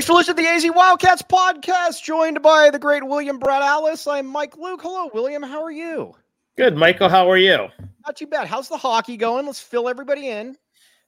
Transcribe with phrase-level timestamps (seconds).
[0.00, 4.06] Thanks for listening to the AZ Wildcats podcast, joined by the great William Brad Alice.
[4.06, 4.80] I'm Mike Luke.
[4.82, 5.42] Hello, William.
[5.42, 6.14] How are you?
[6.56, 7.10] Good, Michael.
[7.10, 7.68] How are you?
[8.06, 8.46] Not too bad.
[8.46, 9.44] How's the hockey going?
[9.44, 10.56] Let's fill everybody in.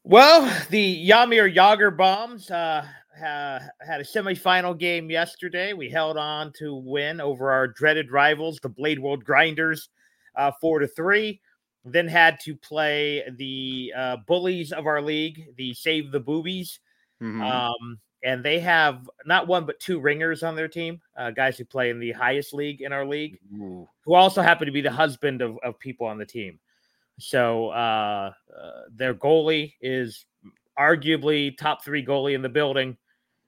[0.04, 2.84] Well, the Jaromir Yager Bombs uh,
[3.18, 5.72] ha- had a semifinal game yesterday.
[5.72, 9.88] We held on to win over our dreaded rivals, the Blade World Grinders,
[10.36, 11.40] uh, four to three.
[11.86, 16.78] Then had to play the uh, bullies of our league, the Save the Boobies.
[17.22, 17.40] Mhm.
[17.42, 21.64] Um, and they have not one but two ringers on their team, uh, guys who
[21.64, 23.88] play in the highest league in our league, Ooh.
[24.04, 26.58] who also happen to be the husband of, of people on the team.
[27.18, 30.24] So uh, uh, their goalie is
[30.78, 32.96] arguably top three goalie in the building.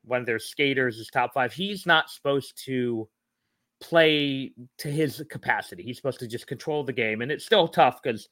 [0.05, 1.53] One of their skaters is top five.
[1.53, 3.09] He's not supposed to
[3.81, 5.83] play to his capacity.
[5.83, 8.29] He's supposed to just control the game, and it's still tough because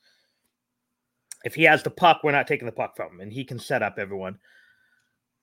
[1.44, 3.58] if he has the puck, we're not taking the puck from him, and he can
[3.58, 4.38] set up everyone.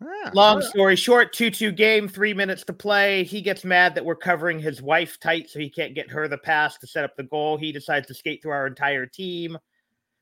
[0.02, 3.24] Ah, Long story short, 2 2 game, three minutes to play.
[3.24, 6.38] He gets mad that we're covering his wife tight so he can't get her the
[6.38, 7.58] pass to set up the goal.
[7.58, 9.58] He decides to skate through our entire team,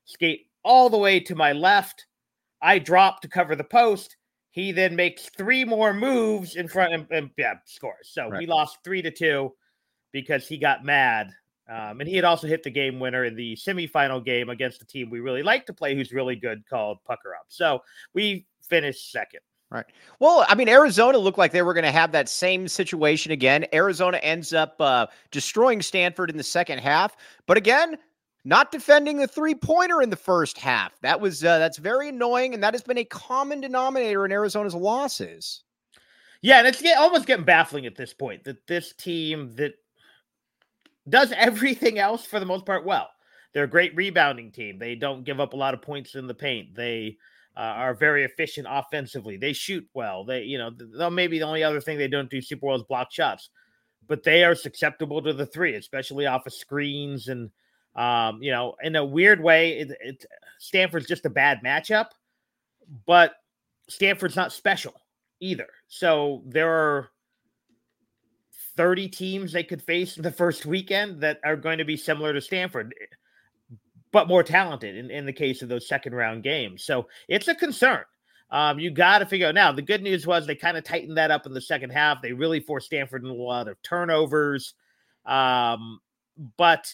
[0.05, 2.07] skate all the way to my left.
[2.61, 4.17] I drop to cover the post.
[4.49, 8.09] He then makes three more moves in front and, and yeah, scores.
[8.11, 9.53] So we lost three to two
[10.11, 11.29] because he got mad.
[11.69, 14.85] Um, and he had also hit the game winner in the semifinal game against a
[14.85, 17.45] team we really like to play, who's really good, called Pucker Up.
[17.49, 19.41] So we finished second.
[20.19, 23.65] Well, I mean, Arizona looked like they were going to have that same situation again.
[23.73, 27.97] Arizona ends up uh, destroying Stanford in the second half, but again,
[28.45, 30.97] not defending the three pointer in the first half.
[31.01, 34.73] That was uh, that's very annoying, and that has been a common denominator in Arizona's
[34.73, 35.63] losses.
[36.41, 39.73] Yeah, and it's almost getting baffling at this point that this team that
[41.09, 43.09] does everything else for the most part well.
[43.53, 44.77] They're a great rebounding team.
[44.77, 46.75] They don't give up a lot of points in the paint.
[46.75, 47.17] They
[47.57, 49.35] uh, are very efficient offensively.
[49.35, 50.23] They shoot well.
[50.23, 53.11] They, you know, maybe the only other thing they don't do super well is block
[53.11, 53.49] shots,
[54.07, 57.49] but they are susceptible to the three, especially off of screens and,
[57.95, 60.25] um, you know, in a weird way, it, it
[60.59, 62.09] Stanford's just a bad matchup,
[63.07, 63.33] but
[63.89, 64.93] Stanford's not special
[65.39, 65.67] either.
[65.87, 67.09] So there are
[68.75, 72.33] 30 teams they could face in the first weekend that are going to be similar
[72.33, 72.93] to Stanford,
[74.11, 76.83] but more talented in, in the case of those second round games.
[76.83, 78.03] So it's a concern.
[78.49, 79.71] Um, you got to figure out now.
[79.71, 82.21] The good news was they kind of tightened that up in the second half.
[82.21, 84.73] They really forced Stanford in a lot of turnovers,
[85.25, 85.99] um,
[86.57, 86.93] but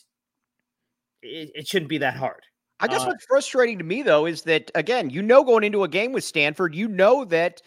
[1.22, 2.42] it, it shouldn't be that hard.
[2.80, 5.84] I guess Uh, what's frustrating to me though is that again, you know, going into
[5.84, 7.62] a game with Stanford, you know that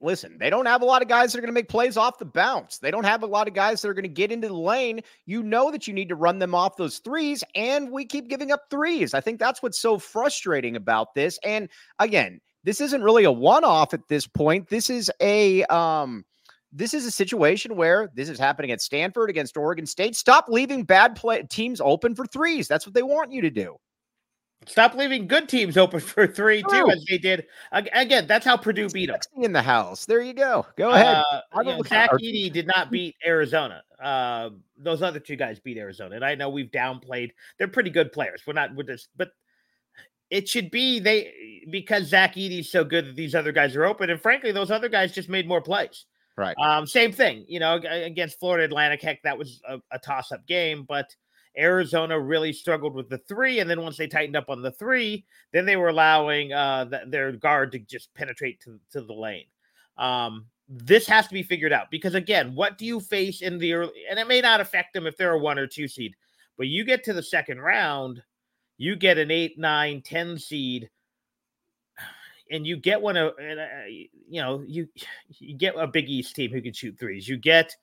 [0.00, 2.18] listen, they don't have a lot of guys that are going to make plays off
[2.18, 2.78] the bounce.
[2.78, 5.00] They don't have a lot of guys that are going to get into the lane.
[5.26, 8.52] You know that you need to run them off those threes, and we keep giving
[8.52, 9.14] up threes.
[9.14, 11.38] I think that's what's so frustrating about this.
[11.44, 11.68] And
[11.98, 14.68] again, this isn't really a one-off at this point.
[14.68, 16.24] This is a um
[16.72, 20.14] this is a situation where this is happening at Stanford against Oregon State.
[20.14, 22.68] Stop leaving bad play teams open for threes.
[22.68, 23.76] That's what they want you to do.
[24.66, 26.90] Stop leaving good teams open for three, too, True.
[26.90, 27.46] as they did.
[27.72, 29.18] Again, that's how Purdue beat them.
[29.42, 30.04] In the house.
[30.04, 30.66] There you go.
[30.76, 31.06] Go ahead.
[31.16, 33.82] Uh, I don't know, look- Zach Edey did not beat Arizona.
[34.00, 37.30] Uh, those other two guys beat Arizona, and I know we've downplayed.
[37.58, 38.42] They're pretty good players.
[38.46, 39.30] We're not with this, but
[40.30, 44.10] it should be they because Zach Edey's so good that these other guys are open,
[44.10, 46.06] and frankly, those other guys just made more plays.
[46.36, 46.56] Right.
[46.58, 49.02] Um, same thing, you know, against Florida Atlantic.
[49.02, 51.14] Heck, that was a, a toss-up game, but
[51.58, 55.24] Arizona really struggled with the three, and then once they tightened up on the three,
[55.52, 59.46] then they were allowing uh, th- their guard to just penetrate to, to the lane.
[59.98, 63.72] Um, this has to be figured out because again, what do you face in the
[63.72, 64.04] early?
[64.08, 66.14] And it may not affect them if they're a one or two seed,
[66.56, 68.22] but you get to the second round,
[68.78, 70.88] you get an eight, nine, ten seed,
[72.50, 74.88] and you get one of, uh, you know, you
[75.38, 77.28] you get a Big East team who can shoot threes.
[77.28, 77.74] You get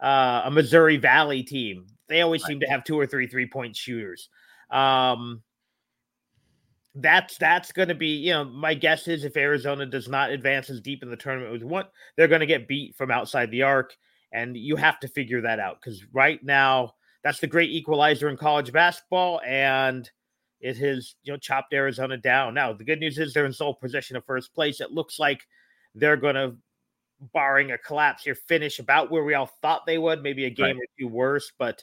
[0.00, 1.86] uh, a Missouri Valley team.
[2.08, 4.28] They always seem to have two or three three point shooters.
[4.70, 5.42] Um,
[6.94, 10.70] that's that's going to be you know my guess is if Arizona does not advance
[10.70, 13.62] as deep in the tournament as one, they're going to get beat from outside the
[13.62, 13.94] arc,
[14.32, 18.36] and you have to figure that out because right now that's the great equalizer in
[18.36, 20.10] college basketball, and
[20.60, 22.54] it has you know chopped Arizona down.
[22.54, 24.80] Now the good news is they're in sole possession of first place.
[24.80, 25.40] It looks like
[25.96, 26.54] they're going to,
[27.32, 30.76] barring a collapse here, finish about where we all thought they would, maybe a game
[30.76, 30.78] Right.
[30.78, 31.82] or two worse, but.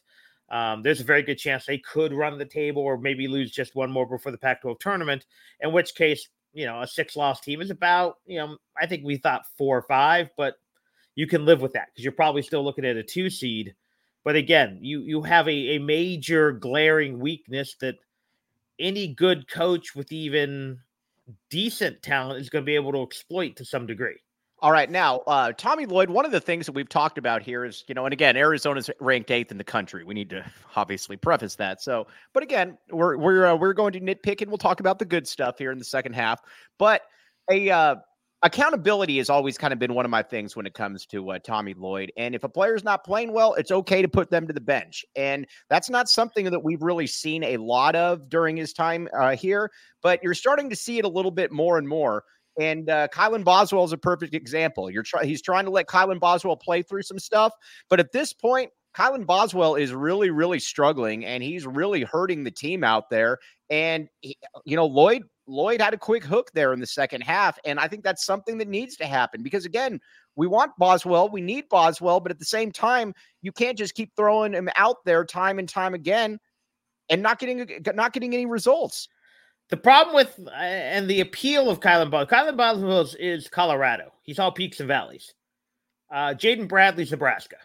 [0.50, 3.75] Um, there's a very good chance they could run the table or maybe lose just
[3.75, 5.25] one more before the Pac 12 tournament,
[5.62, 9.03] in which case, you know, a six loss team is about, you know, I think
[9.03, 10.56] we thought four or five, but
[11.15, 13.75] you can live with that because you're probably still looking at a two seed
[14.24, 17.95] But again, you you have a, a major glaring weakness that
[18.79, 20.79] any good coach with even
[21.51, 24.19] decent talent is going to be able to exploit to some degree.
[24.63, 26.10] All right, now uh, Tommy Lloyd.
[26.10, 28.89] One of the things that we've talked about here is, you know, and again, Arizona's
[29.01, 30.06] ranked eighth in the country.
[30.06, 30.45] We need to
[30.77, 31.81] obviously preface that.
[31.81, 35.06] So, but again, we're we're uh, we're going to nitpick and we'll talk about the
[35.06, 36.39] good stuff here in the second half.
[36.80, 37.01] But
[37.51, 37.95] a uh,
[38.42, 41.39] accountability has always kind of been one of my things when it comes to uh,
[41.39, 42.13] Tommy Lloyd.
[42.15, 45.04] And if a player's not playing well, it's okay to put them to the bench.
[45.18, 49.36] And that's not something that we've really seen a lot of during his time uh,
[49.36, 49.71] here.
[50.01, 52.24] But you're starting to see it a little bit more and more.
[52.59, 54.89] And uh, Kylan Boswell is a perfect example.
[54.89, 57.53] You're try- he's trying to let Kylan Boswell play through some stuff,
[57.89, 62.51] but at this point, Kylan Boswell is really, really struggling, and he's really hurting the
[62.51, 63.39] team out there.
[63.69, 67.57] And he, you know, Lloyd Lloyd had a quick hook there in the second half,
[67.65, 70.00] and I think that's something that needs to happen because again,
[70.35, 74.11] we want Boswell, we need Boswell, but at the same time, you can't just keep
[74.15, 76.39] throwing him out there time and time again
[77.09, 79.07] and not getting not getting any results.
[79.69, 84.12] The problem with uh, and the appeal of Kylan Boswell, Kylan Boswell is, is, Colorado.
[84.24, 85.33] He's all peaks and valleys.
[86.12, 87.56] Uh, Jaden Bradley's Nebraska.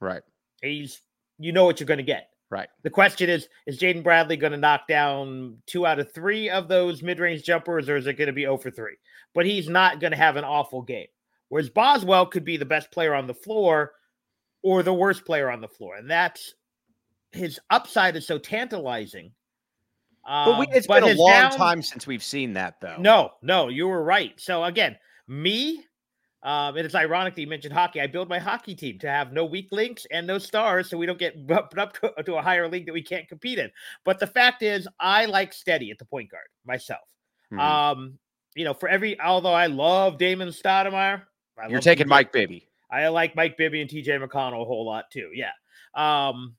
[0.00, 0.22] Right.
[0.62, 1.00] He's
[1.38, 2.30] you know what you're going to get.
[2.50, 2.68] Right.
[2.82, 6.68] The question is: Is Jaden Bradley going to knock down two out of three of
[6.68, 8.96] those mid-range jumpers, or is it going to be 0 for three?
[9.34, 11.06] But he's not going to have an awful game.
[11.48, 13.92] Whereas Boswell could be the best player on the floor,
[14.62, 16.54] or the worst player on the floor, and that's
[17.32, 19.32] his upside is so tantalizing
[20.24, 22.96] but we, um, it's but been a long down, time since we've seen that, though.
[22.98, 24.38] No, no, you were right.
[24.38, 24.96] So again,
[25.26, 25.84] me,
[26.42, 28.00] um, and it's ironic that you mentioned hockey.
[28.00, 31.06] I build my hockey team to have no weak links and no stars, so we
[31.06, 33.70] don't get bumped up to, to, a higher league that we can't compete in.
[34.04, 37.00] But the fact is, I like steady at the point guard myself.
[37.52, 37.60] Mm-hmm.
[37.60, 38.18] Um,
[38.54, 41.22] you know, for every although I love Damon Stoudemire,
[41.58, 42.68] I you're taking Mike Bibby.
[42.90, 45.30] I like Mike Bibby and TJ McConnell a whole lot too.
[45.34, 45.52] Yeah.
[45.94, 46.56] Um,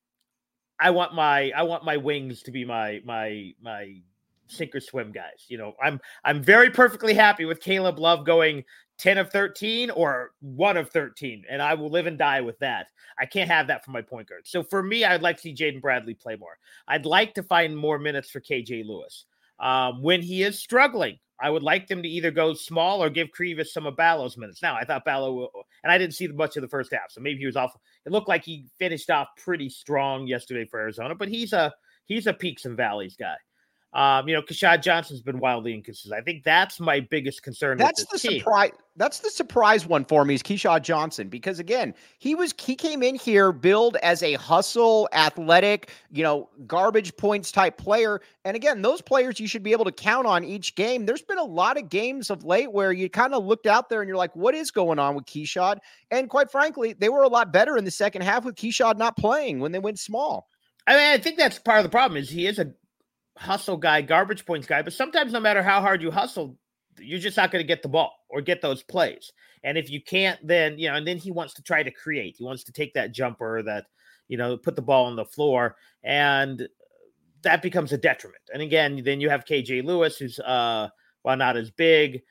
[0.81, 4.01] I want my I want my wings to be my my my
[4.47, 5.45] sink or swim guys.
[5.47, 8.63] You know, I'm I'm very perfectly happy with Caleb Love going
[8.97, 12.87] 10 of 13 or 1 of 13 and I will live and die with that.
[13.19, 14.41] I can't have that for my point guard.
[14.45, 16.57] So for me, I'd like to see Jaden Bradley play more.
[16.87, 19.25] I'd like to find more minutes for KJ Lewis.
[19.59, 23.29] Um, when he is struggling, I would like them to either go small or give
[23.29, 24.61] Krivas some of Ballo's minutes.
[24.61, 25.49] Now, I thought Ballow,
[25.83, 27.75] and I didn't see much of the first half, so maybe he was off.
[28.05, 31.73] It looked like he finished off pretty strong yesterday for Arizona, but he's a
[32.05, 33.35] he's a peaks and valleys guy.
[33.93, 36.13] Um, you know, Keshad Johnson's been wildly inconsistent.
[36.13, 37.77] I think that's my biggest concern.
[37.77, 38.39] That's the team.
[38.39, 38.71] surprise.
[38.95, 43.03] That's the surprise one for me is Keshad Johnson because again, he was he came
[43.03, 48.21] in here billed as a hustle, athletic, you know, garbage points type player.
[48.45, 51.05] And again, those players you should be able to count on each game.
[51.05, 54.01] There's been a lot of games of late where you kind of looked out there
[54.01, 55.79] and you're like, what is going on with Keshad?
[56.11, 59.17] And quite frankly, they were a lot better in the second half with Keshad not
[59.17, 60.47] playing when they went small.
[60.87, 62.71] I mean, I think that's part of the problem is he is a
[63.37, 66.57] hustle guy, garbage points guy, but sometimes no matter how hard you hustle,
[66.99, 69.31] you're just not going to get the ball or get those plays.
[69.63, 72.35] And if you can't, then, you know, and then he wants to try to create.
[72.37, 73.85] He wants to take that jumper that,
[74.27, 75.75] you know, put the ball on the floor.
[76.03, 76.67] And
[77.43, 78.41] that becomes a detriment.
[78.53, 80.89] And again, then you have KJ Lewis, who's, uh,
[81.21, 82.21] while not as big,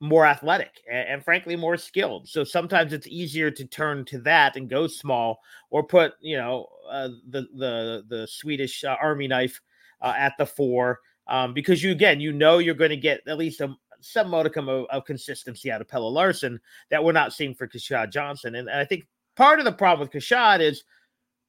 [0.00, 2.28] more athletic and, and, frankly more skilled.
[2.28, 6.66] So sometimes it's easier to turn to that and go small, or put you know
[6.90, 9.60] uh, the the the Swedish uh, Army knife
[10.06, 13.38] uh, at the four um, because you again you know you're going to get at
[13.38, 13.60] least
[14.00, 16.60] some modicum of, of, consistency out of Pelle Larsson
[16.90, 18.54] that we're not seeing for Keshad Johnson.
[18.54, 20.84] And, and I think part of the problem with Keshad is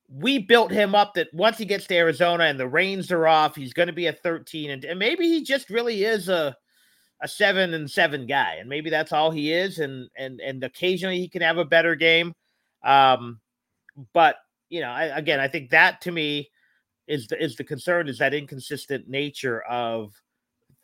[0.10, 3.56] we built him up that once he gets to Arizona and the reins are off,
[3.56, 4.72] he's going to be a 13.
[4.72, 6.56] And, and maybe he just really is a
[7.22, 9.80] a seven and seven guy, and maybe that's all he is.
[9.80, 12.34] And and and occasionally he can have a better game.
[12.84, 13.40] Um,
[14.14, 14.36] but
[14.70, 16.50] you know, I, again, I think that to me
[17.08, 20.14] is the, is the concern is that inconsistent nature of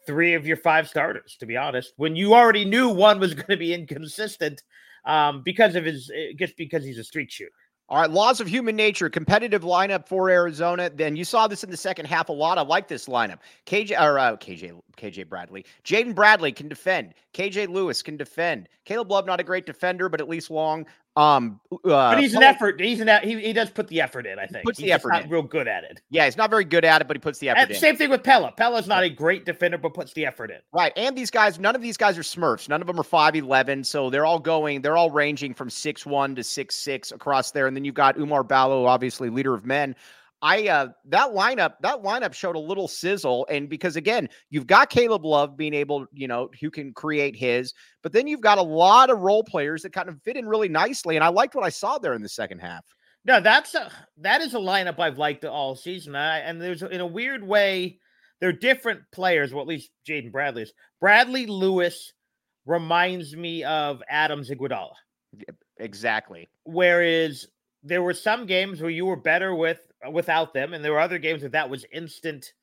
[0.05, 1.37] three of your five starters.
[1.39, 4.63] To be honest, when you already knew one was going to be inconsistent
[5.05, 7.51] um, because of his eh, just because he's a streak shooter.
[7.89, 10.89] All right, laws of human nature, competitive lineup for Arizona.
[10.89, 12.57] Then you saw this in the second half a lot.
[12.57, 13.39] I like this lineup.
[13.65, 17.13] KJ or uh, KJ KJ Bradley, Jaden Bradley can defend.
[17.33, 18.69] KJ Lewis can defend.
[18.85, 20.85] Caleb Love not a great defender, but at least long.
[21.15, 22.81] Um, uh, but he's an effort.
[22.81, 24.39] He's an he, he does put the effort in.
[24.39, 25.09] I think he puts he's the effort.
[25.09, 25.29] Not in.
[25.29, 26.01] real good at it.
[26.09, 27.77] Yeah, he's not very good at it, but he puts the effort and in.
[27.77, 28.51] Same thing with Pelle.
[28.51, 30.57] Pelle's not a great defender, but puts the effort in.
[30.73, 32.67] Right, and these guys, none of these guys are Smurfs.
[32.67, 34.81] None of them are five eleven, so they're all going.
[34.81, 38.17] They're all ranging from six one to six six across there, and then you've got
[38.17, 39.95] Oumar Ballo, obviously leader of men.
[40.43, 44.89] I uh that lineup that lineup showed a little sizzle and because again you've got
[44.89, 48.63] Caleb Love being able you know who can create his but then you've got a
[48.63, 51.63] lot of role players that kind of fit in really nicely and I liked what
[51.63, 52.83] I saw there in the second half.
[53.25, 56.15] No, that's a that is a lineup I've liked all season.
[56.15, 57.99] I, and there's in a weird way,
[58.41, 59.53] they're different players.
[59.53, 60.73] Well, at least Jaden Bradley is.
[60.99, 62.11] Bradley Lewis
[62.65, 64.95] reminds me of Adams Iguodala.
[65.79, 66.49] Exactly.
[66.65, 67.47] Whereas
[67.81, 69.79] there were some games where you were better with
[70.11, 72.53] without them, and there were other games where that was instant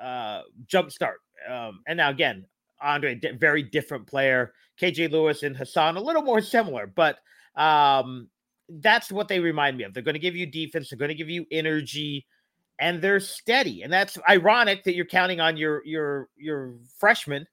[0.00, 1.18] uh jump start.
[1.48, 2.46] Um, and now again,
[2.80, 4.52] Andre, very different player.
[4.80, 7.18] KJ Lewis and Hassan, a little more similar, but
[7.56, 8.28] um,
[8.68, 9.94] that's what they remind me of.
[9.94, 12.26] They're going to give you defense, they're going to give you energy,
[12.78, 13.82] and they're steady.
[13.82, 17.46] And that's ironic that you're counting on your your your freshman,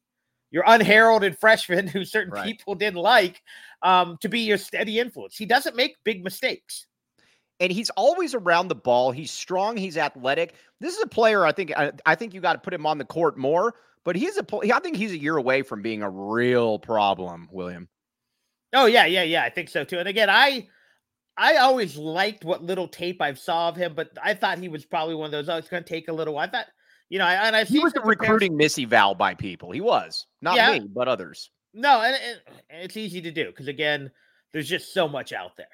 [0.50, 2.46] your unheralded freshman, who certain right.
[2.46, 3.42] people didn't like,
[3.84, 5.38] um, to be your steady influence.
[5.38, 6.88] He doesn't make big mistakes
[7.62, 9.12] and he's always around the ball.
[9.12, 9.78] He's strong.
[9.78, 10.56] He's athletic.
[10.82, 11.46] This is a player.
[11.46, 11.72] I think.
[11.78, 13.76] I, I think you got to put him on the court more.
[14.04, 14.46] But he's a.
[14.74, 17.88] I think he's a year away from being a real problem, William.
[18.74, 19.44] Oh yeah, yeah, yeah.
[19.44, 20.00] I think so too.
[20.00, 20.68] And again, I
[21.38, 24.84] I always liked what little tape I've saw of him, but I thought he was
[24.84, 25.48] probably one of those.
[25.48, 26.38] Oh, it's going to take a little.
[26.40, 26.66] I thought,
[27.10, 29.72] you know, I, and I he was the recruiting missy Val by people.
[29.72, 30.74] He was not yeah.
[30.74, 31.52] me, but others.
[31.74, 32.16] No, and,
[32.70, 34.10] and it's easy to do because again,
[34.52, 35.68] there's just so much out there.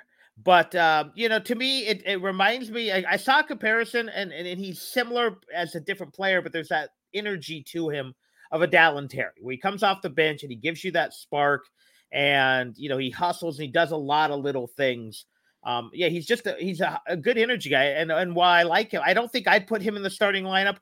[0.43, 2.91] But um, you know, to me, it, it reminds me.
[2.91, 6.51] I, I saw a comparison, and, and, and he's similar as a different player, but
[6.51, 8.13] there's that energy to him
[8.51, 11.13] of a Dalen Terry, where he comes off the bench and he gives you that
[11.13, 11.65] spark,
[12.11, 15.25] and you know he hustles and he does a lot of little things.
[15.63, 18.63] Um, yeah, he's just a, he's a, a good energy guy, and and while I
[18.63, 20.77] like him, I don't think I'd put him in the starting lineup.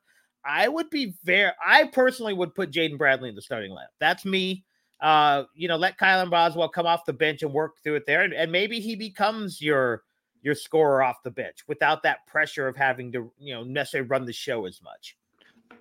[0.45, 3.95] I would be very, I personally would put Jaden Bradley in the starting lineup.
[3.99, 4.63] That's me.
[5.05, 8.23] Uh, you know, let Kylan Boswell come off the bench and work through it there,
[8.23, 10.01] and, and maybe he becomes your
[10.41, 14.25] your scorer off the bench without that pressure of having to, you know, necessarily run
[14.25, 15.15] the show as much.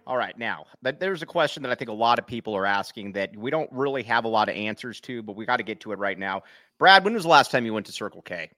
[0.06, 3.12] All right, now there's a question that I think a lot of people are asking
[3.12, 5.80] that we don't really have a lot of answers to, but we got to get
[5.80, 6.42] to it right now.
[6.78, 8.50] Brad, when was the last time you went to Circle K?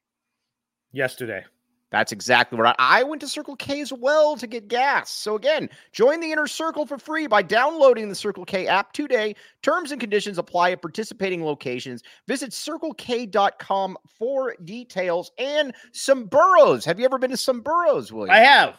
[0.90, 1.44] Yesterday.
[1.92, 2.74] That's exactly right.
[2.78, 5.10] I went to Circle K as well to get gas.
[5.10, 9.36] So again, join the inner circle for free by downloading the Circle K app today.
[9.62, 12.02] Terms and conditions apply at participating locations.
[12.26, 16.84] Visit circlek.com for details and Someburros.
[16.84, 18.34] Have you ever been to Someburros, William?
[18.34, 18.76] I have.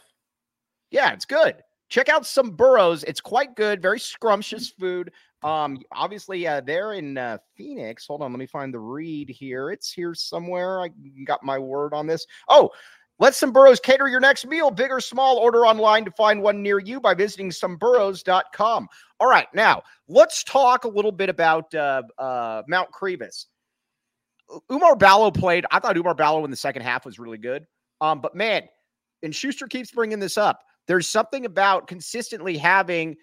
[0.92, 1.56] Yeah, it's good.
[1.90, 3.06] Check out Someburros.
[3.08, 5.12] It's quite good, very scrumptious food.
[5.44, 8.08] Um, obviously, uh, they're in uh, Phoenix.
[8.08, 9.70] Hold on, let me find the read here.
[9.70, 10.82] It's here somewhere.
[10.82, 10.90] I
[11.26, 12.26] got my word on this.
[12.50, 12.72] Oh,
[13.20, 15.38] let Someburros cater your next meal, big or small.
[15.38, 18.88] Order online to find one near you by visiting someburros.com.
[19.20, 23.46] All right, now let's talk a little bit about uh, uh, Mount Krivas.
[24.70, 25.66] Oumar Ballo played.
[25.72, 27.66] I thought Oumar Ballo in the second half was really good.
[28.02, 28.64] Um, but man,
[29.24, 30.62] and Schuster keeps bringing this up.
[30.88, 33.18] There's something about consistently having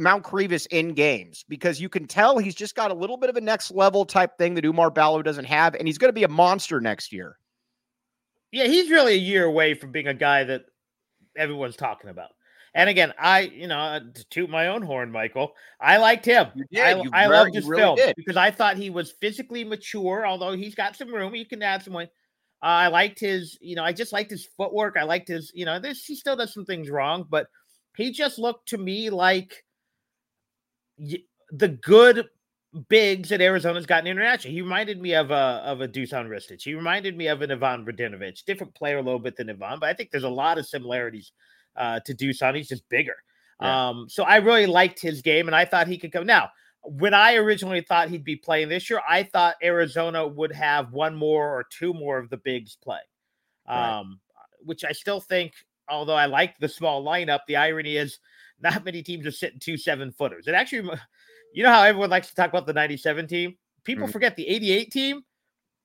[0.00, 3.36] Mount Krivas in games because you can tell he's just got a little bit of
[3.36, 6.24] a next level type thing that Oumar Ballo doesn't have, and he's going to be
[6.24, 7.36] a monster next year.
[8.50, 10.64] Yeah, he's really a year away from being a guy that
[11.36, 12.30] everyone's talking about.
[12.74, 16.48] And again, I, you know, uh, to toot my own horn, Michael, I liked him.
[16.76, 18.14] I, I loved his really film did.
[18.16, 21.34] because I thought he was physically mature, although he's got some room.
[21.34, 22.10] He can add some weight.
[22.62, 24.96] Uh, I liked his, you know, I just liked his footwork.
[24.96, 27.48] I liked his, you know, this he still does some things wrong, but
[27.96, 29.64] he just looked to me like
[31.50, 32.28] the good
[32.88, 34.54] bigs that Arizona's gotten international.
[34.54, 36.62] He reminded me of a of a Dusan Ristic.
[36.62, 39.88] He reminded me of an Ivan Radenovic, different player a little bit than Ivan, but
[39.88, 41.32] I think there's a lot of similarities
[41.76, 42.56] uh, to Dusan.
[42.56, 43.16] He's just bigger.
[43.60, 43.88] Yeah.
[43.88, 46.26] Um, so I really liked his game, and I thought he could come.
[46.26, 46.50] Now,
[46.82, 51.14] when I originally thought he'd be playing this year, I thought Arizona would have one
[51.14, 53.00] more or two more of the bigs play,
[53.66, 54.04] um, right.
[54.64, 55.52] which I still think.
[55.88, 58.20] Although I like the small lineup, the irony is
[58.62, 60.46] not many teams are sitting two seven footers.
[60.46, 60.90] It actually
[61.52, 63.56] you know how everyone likes to talk about the 97 team?
[63.84, 64.12] People mm-hmm.
[64.12, 65.24] forget the 88 team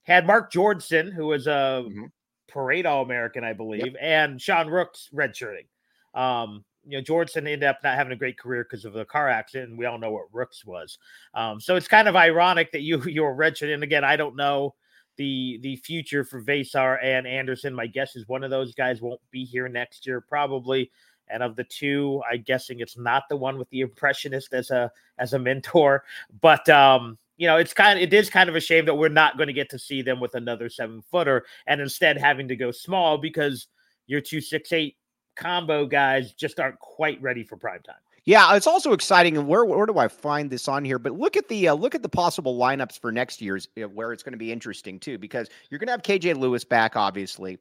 [0.04, 2.06] had Mark Georgeson, who was a mm-hmm.
[2.48, 3.96] parade All American, I believe, yep.
[4.00, 5.66] and Sean Rooks redshirting.
[6.14, 9.28] Um, you know, Georgeson ended up not having a great career because of the car
[9.28, 11.00] accident, and we all know what Rooks was.
[11.34, 13.74] Um, so it's kind of ironic that you you were redshirting.
[13.74, 14.76] And again, I don't know
[15.18, 17.74] the the future for Veesaar and Anderson.
[17.74, 20.92] My guess is one of those guys won't be here next year, probably.
[21.28, 24.92] And of the two, I'm guessing it's not the one with the impressionist as a
[25.18, 26.04] as a mentor.
[26.42, 29.10] But um, you know, it's kind of it is kind of a shame that we're
[29.10, 32.56] not going to get to see them with another seven footer, and instead having to
[32.56, 33.68] go small because
[34.08, 34.98] your two six eight
[35.36, 37.96] combo guys just aren't quite ready for prime time.
[38.26, 39.38] Yeah, it's also exciting.
[39.38, 40.98] And where where do I find this on here?
[40.98, 44.24] But look at the uh, look at the possible lineups for next year's where it's
[44.24, 47.60] going to be interesting too, because you're going to have KJ Lewis back, obviously.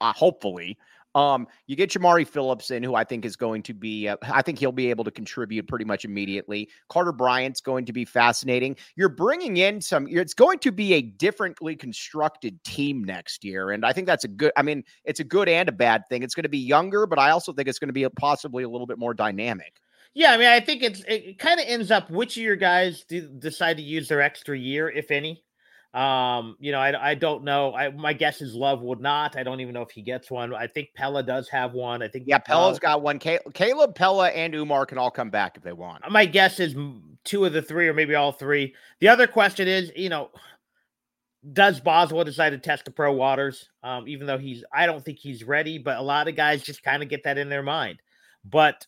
[0.00, 0.78] uh, hopefully.
[1.16, 4.42] Um, you get Jamari Phillips in, who I think is going to be, uh, I
[4.42, 6.68] think he'll be able to contribute pretty much immediately.
[6.90, 8.76] Carter Bryant's going to be fascinating.
[8.96, 13.70] You're bringing in some, it's going to be a differently constructed team next year.
[13.70, 16.22] And I think that's a good, I mean, it's a good and a bad thing.
[16.22, 18.64] It's going to be younger, but I also think it's going to be a, possibly
[18.64, 19.80] a little bit more dynamic.
[20.12, 23.04] Yeah, I mean, I think it's it kind of ends up which of your guys
[23.08, 25.42] do decide to use their extra year, if any.
[25.96, 27.74] Um, you know, I, I don't know.
[27.74, 29.34] I my guess is Love would not.
[29.34, 30.54] I don't even know if he gets one.
[30.54, 32.02] I think Pelle does have one.
[32.02, 33.18] I think yeah, Pelle's uh, got one.
[33.18, 36.02] Caleb, Pelle, and Oumar can all come back if they want.
[36.10, 36.76] My guess is
[37.24, 38.74] two of the three, or maybe all three.
[39.00, 40.28] The other question is, you know,
[41.54, 43.70] does Boswell decide to test the pro waters?
[43.82, 46.82] Um, even though he's, I don't think he's ready, but a lot of guys just
[46.82, 48.00] kind of get that in their mind.
[48.44, 48.86] But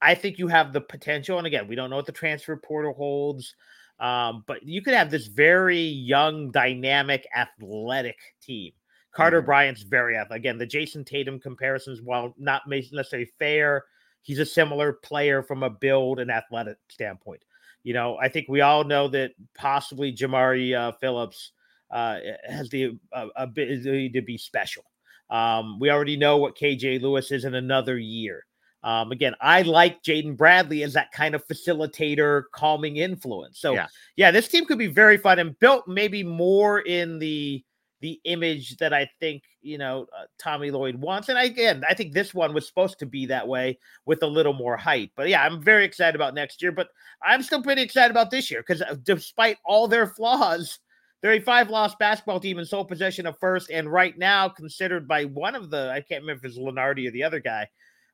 [0.00, 2.94] I think you have the potential, and again, we don't know what the transfer portal
[2.94, 3.54] holds.
[4.00, 8.72] Um, but you could have this very young, dynamic, athletic team.
[9.12, 9.46] Carter mm-hmm.
[9.46, 10.40] Bryant's very athletic.
[10.40, 13.84] Again, the Jayson Tatum comparisons, while not necessarily fair,
[14.22, 17.44] he's a similar player from a build and athletic standpoint.
[17.82, 21.52] You know, I think we all know that possibly Jamari uh, Phillips
[21.90, 24.84] uh, has the uh, ability to be special.
[25.30, 28.44] Um, we already know what KJ Lewis is in another year.
[28.82, 33.60] Um, again, I like Jaden Bradley as that kind of facilitator, calming influence.
[33.60, 33.86] So, yeah.
[34.16, 37.62] yeah, this team could be very fun and built maybe more in the
[38.00, 41.28] the image that I think you know uh, Tommy Lloyd wants.
[41.28, 44.54] And again, I think this one was supposed to be that way with a little
[44.54, 45.12] more height.
[45.16, 46.72] But yeah, I'm very excited about next year.
[46.72, 46.88] But
[47.22, 50.78] I'm still pretty excited about this year because uh, despite all their flaws,
[51.20, 55.06] they're a five loss basketball team in sole possession of first, and right now considered
[55.06, 57.68] by one of the I can't remember if it's Lunardi or the other guy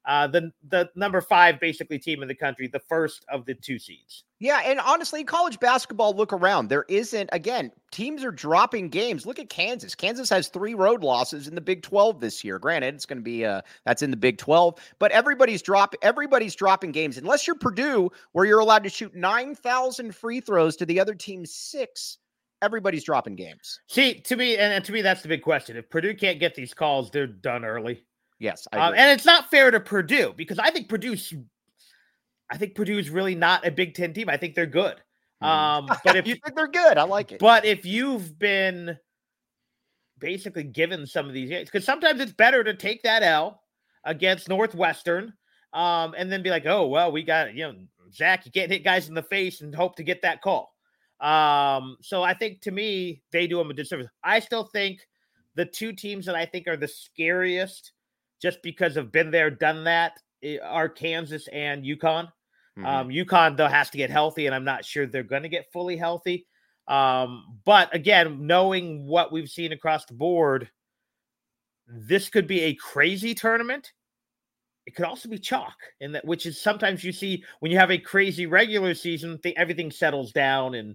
[0.06, 3.78] uh, the the number five basically team in the country, the first of the two
[3.78, 4.24] seeds.
[4.38, 6.68] Yeah, and honestly, college basketball, look around.
[6.68, 9.26] There isn't again, teams are dropping games.
[9.26, 9.94] Look at Kansas.
[9.94, 12.58] Kansas has three road losses in the Big 12 this year.
[12.58, 16.54] Granted, it's going to be uh that's in the Big 12, but everybody's drop everybody's
[16.54, 21.00] dropping games unless you're Purdue, where you're allowed to shoot 9,000 free throws to the
[21.00, 22.18] other team's 6
[22.62, 23.80] everybody's dropping games.
[23.86, 25.76] See, to me, and, and, to me, that's the big question.
[25.76, 28.02] If Purdue can't get these calls, they're done early.
[28.38, 31.32] Yes, um, and it's not fair to Purdue because I think Purdue's,
[32.50, 34.28] I think Purdue's really not a Big Ten team.
[34.28, 34.96] I think they're good.
[35.42, 35.46] Mm.
[35.46, 37.40] Um, but if you think they're good, I like it.
[37.40, 38.98] But if you've been
[40.18, 43.62] basically given some of these games, because sometimes it's better to take that L
[44.04, 45.32] against Northwestern,
[45.72, 47.74] um, and then be like, oh well, we got you know
[48.12, 50.74] Zach, you can't hit guys in the face and hope to get that call.
[51.20, 54.08] Um, so I think to me, they do them a disservice.
[54.22, 55.00] I still think
[55.54, 57.92] the two teams that I think are the scariest
[58.40, 62.28] just because of been there, done that, eh, are Kansas and UConn.
[62.78, 62.86] Mm-hmm.
[62.86, 65.72] Um, UConn though has to get healthy, and I'm not sure they're going to get
[65.72, 66.46] fully healthy.
[66.88, 70.70] Um, but again, knowing what we've seen across the board,
[71.88, 73.92] this could be a crazy tournament.
[74.86, 77.90] It could also be chalk, and that which is sometimes you see when you have
[77.90, 80.74] a crazy regular season, th- everything settles down.
[80.74, 80.90] And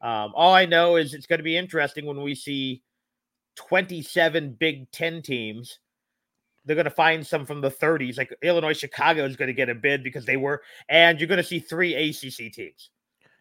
[0.00, 2.82] um, all I know is it's going to be interesting when we see
[3.56, 5.78] 27 Big Ten teams
[6.64, 9.68] they're going to find some from the 30s, like Illinois Chicago is going to get
[9.68, 12.90] a bid because they were, and you're going to see three ACC teams.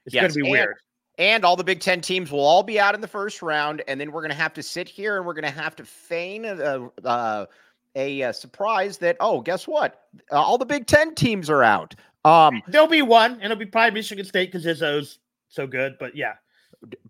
[0.05, 0.75] It's yes, going to be and, weird.
[1.17, 3.99] And all the Big Ten teams will all be out in the first round, and
[3.99, 6.45] then we're going to have to sit here and we're going to have to feign
[6.45, 7.47] a, a,
[7.95, 10.01] a, surprise that oh, guess what?
[10.31, 11.95] Uh, all the Big Ten teams are out.
[12.25, 15.97] Um, There'll be one, and it'll be probably Michigan State because Izzo's so good.
[15.99, 16.33] But yeah,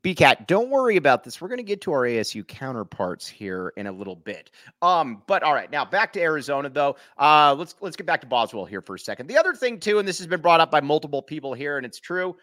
[0.04, 1.42] BCAT, don't worry about this.
[1.42, 4.52] We're going to get to our ASU counterparts here in a little bit.
[4.82, 6.96] Um, but all right, now back to Arizona though.
[7.18, 9.28] Uh, let's let's get back to Boswell here for a second.
[9.28, 11.86] The other thing too, and this has been brought up by multiple people here, and
[11.86, 12.36] it's true.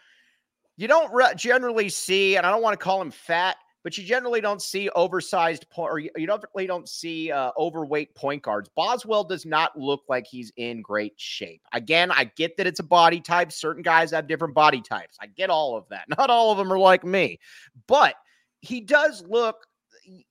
[0.77, 4.03] You don't re- generally see, and I don't want to call him fat, but you
[4.03, 8.69] generally don't see oversized point, or you, definitely don't see uh, overweight point guards.
[8.75, 11.61] Boswell does not look like he's in great shape.
[11.73, 13.51] Again, I get that it's a body type.
[13.51, 15.17] Certain guys have different body types.
[15.19, 16.05] I get all of that.
[16.17, 17.39] Not all of them are like me,
[17.87, 18.15] but
[18.61, 19.65] he does look.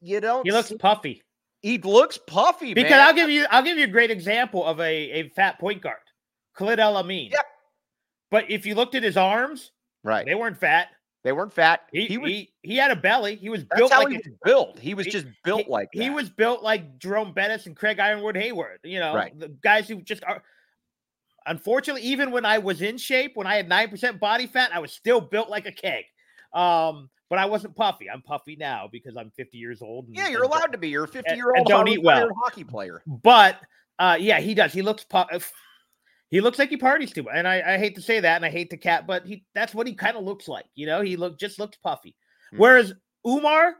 [0.00, 0.44] You don't.
[0.44, 1.22] He looks see, puffy.
[1.62, 2.74] He looks puffy.
[2.74, 3.00] Because man.
[3.00, 5.96] I'll give you, I'll give you a great example of a, a fat point guard,
[6.54, 7.30] Khalid El Amin.
[7.32, 7.46] Yep.
[8.30, 9.72] But if you looked at his arms,
[10.04, 10.88] right, they weren't fat.
[11.22, 11.82] They weren't fat.
[11.92, 12.30] He, he was.
[12.30, 13.36] He, he had a belly.
[13.36, 14.78] He was built like he was built.
[14.78, 16.02] He was just built he, like that.
[16.02, 18.78] He was built like Jerome Bettis and Craig Ironhead Heyward.
[18.84, 19.38] You know, right.
[19.38, 20.42] the guys who just are.
[21.46, 24.78] Unfortunately, even when I was in shape, when I had nine percent body fat, I
[24.78, 26.04] was still built like a keg.
[26.54, 28.10] Um, but I wasn't puffy.
[28.10, 30.06] I'm puffy now because I'm 50 years old.
[30.06, 30.88] And, yeah, you're allowed to be.
[30.88, 31.66] You're a 50 year old.
[31.66, 32.28] Don't eat well.
[32.42, 33.02] Hockey player.
[33.06, 33.60] But
[33.98, 34.72] uh, yeah, he does.
[34.72, 35.28] He looks puff
[36.30, 37.34] he looks like he parties too much.
[37.34, 39.74] And I, I, hate to say that, and I hate the cat, but he that's
[39.74, 40.66] what he kind of looks like.
[40.74, 42.16] You know, he look just looks puffy.
[42.52, 42.62] Mm-hmm.
[42.62, 42.92] Whereas
[43.26, 43.72] Oumar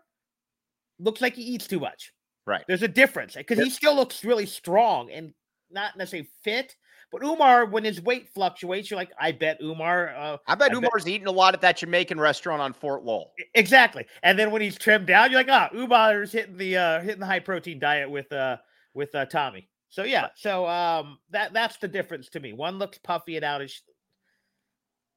[0.98, 2.12] looks like he eats too much.
[2.46, 2.64] Right.
[2.66, 5.32] There's a difference because he still looks really strong and
[5.70, 6.74] not necessarily fit.
[7.12, 10.16] But Oumar, when his weight fluctuates, you're like, I bet Oumar.
[10.16, 13.04] Uh, I bet I bet- Oumar's eating a lot at that Jamaican restaurant on Fort
[13.04, 13.32] Lowell.
[13.54, 14.06] exactly.
[14.22, 17.26] And then when he's trimmed down, you're like, ah, Oumar's hitting the uh, hitting the
[17.26, 18.58] high protein diet with uh
[18.94, 19.68] with uh, Tommy.
[19.90, 22.52] So yeah, so um that that's the difference to me.
[22.52, 23.80] One looks puffy and out of sh-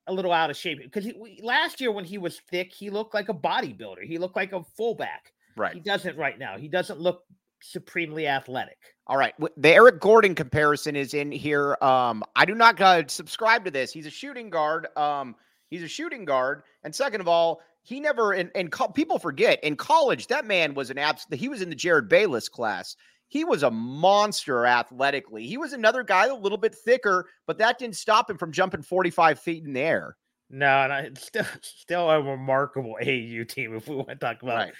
[0.07, 1.07] a little out of shape because
[1.41, 4.03] last year when he was thick, he looked like a bodybuilder.
[4.03, 5.31] He looked like a fullback.
[5.55, 5.73] Right.
[5.73, 6.57] He doesn't right now.
[6.57, 7.23] He doesn't look
[7.61, 8.77] supremely athletic.
[9.07, 9.33] All right.
[9.57, 11.77] The Eric Gordon comparison is in here.
[11.81, 13.93] Um, I do not uh, subscribe to this.
[13.93, 14.87] He's a shooting guard.
[14.97, 15.35] Um,
[15.69, 16.63] he's a shooting guard.
[16.83, 20.73] And second of all, he never and, and co- people forget in college that man
[20.73, 21.27] was an abs.
[21.31, 22.95] He was in the Jerryd Bayless class.
[23.33, 25.47] He was a monster athletically.
[25.47, 28.83] He was another guy a little bit thicker, but that didn't stop him from jumping
[28.83, 30.17] 45 feet in the air.
[30.51, 33.75] No, and I, it's still still a remarkable AU team.
[33.75, 34.73] If we want to talk about Right.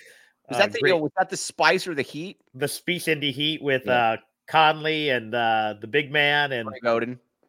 [0.50, 2.38] Was uh, that the great- was that the spice or the heat?
[2.54, 3.94] the Spiece Indy Heat with Yeah.
[4.12, 6.70] uh Conley and uh the big man and.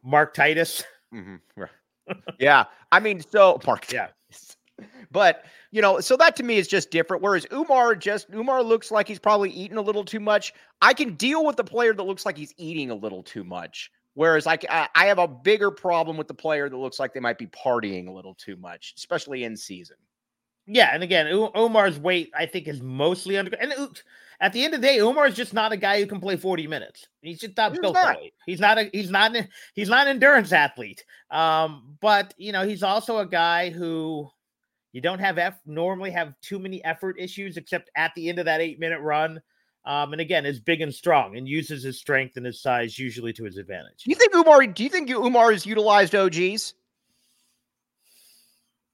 [0.03, 0.83] Mark Titus.
[1.13, 1.69] Mhm, right.
[2.39, 2.63] yeah.
[2.91, 3.85] I mean, so Mark.
[3.93, 4.07] Yeah.
[5.11, 7.23] But you know, so that to me is just different.
[7.23, 10.53] Whereas Oumar just Oumar looks like he's probably eating a little too much.
[10.81, 13.91] I can deal with the player that looks like he's eating a little too much.
[14.15, 14.57] Whereas i
[14.95, 18.11] have a bigger problem with the player that looks like they might be partying a
[18.11, 19.97] little too much, especially in season.
[20.67, 23.55] Yeah, and again, Omar's weight I think is mostly under.
[23.57, 23.73] And
[24.39, 26.37] at the end of the day, Omar is just not a guy who can play
[26.37, 27.07] forty minutes.
[27.21, 28.05] He's just not He's built not.
[28.05, 28.33] that way.
[28.45, 31.05] He's not a he's not an, he's not an endurance athlete.
[31.29, 34.29] Um, but you know he's also a guy who
[34.95, 38.45] you don't have F normally have too many effort issues except at the end of
[38.45, 39.41] that eight minute run.
[39.83, 43.33] Um, and again, is big and strong and uses his strength and his size usually
[43.33, 44.05] to his advantage.
[44.05, 44.73] Do you think Oumar?
[44.73, 46.75] Do you think Oumar has utilized OGs?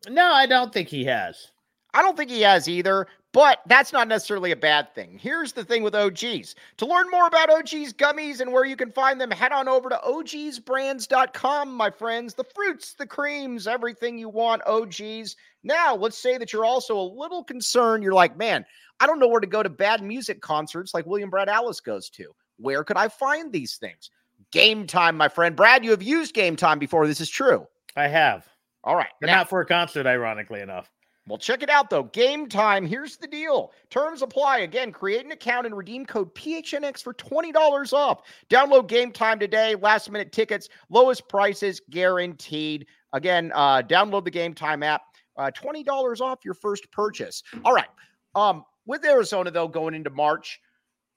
[0.09, 1.51] No, I don't think he has.
[1.93, 5.17] I don't think he has either, but that's not necessarily a bad thing.
[5.17, 6.55] Here's the thing with OGs.
[6.77, 9.89] To learn more about OGs gummies and where you can find them, head on over
[9.89, 12.33] to ogsbrands.com, my friends.
[12.33, 15.35] The fruits, the creams, everything you want, OGs.
[15.63, 18.03] Now, let's say that you're also a little concerned.
[18.03, 18.65] You're like, man,
[18.99, 22.09] I don't know where to go to bad music concerts like William Brad Alice goes
[22.11, 22.33] to.
[22.57, 24.09] Where could I find these things?
[24.53, 25.55] Gametime, my friend.
[25.55, 27.07] Brad, you have used Gametime before.
[27.07, 27.65] This is true.
[27.95, 28.45] I have,
[28.83, 29.09] All right.
[29.19, 30.89] but now- not for a concert, ironically enough.
[31.27, 32.05] Well, check it out though.
[32.05, 32.87] Gametime.
[32.87, 33.71] Here's the deal.
[33.89, 34.59] Terms apply.
[34.59, 38.21] Again, create an account and redeem code PHNX for $20 off.
[38.49, 39.75] Download Gametime today.
[39.75, 42.87] Last minute tickets, lowest prices guaranteed.
[43.13, 45.01] Again, uh, download the Gametime app.
[45.37, 47.43] Uh, $20 off your first purchase.
[47.63, 47.87] All right.
[48.35, 50.59] Um, with Arizona, though, going into March,